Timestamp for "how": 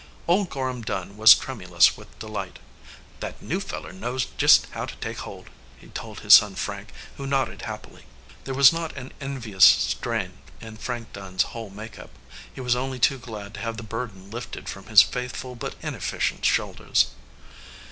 4.71-4.87